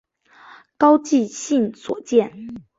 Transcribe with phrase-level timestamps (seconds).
[0.79, 2.63] 高季兴所建。